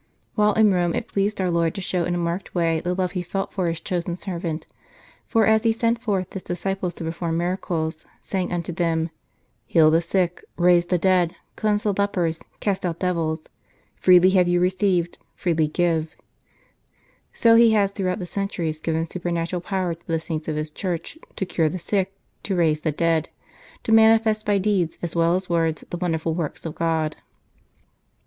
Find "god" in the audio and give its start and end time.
26.73-27.17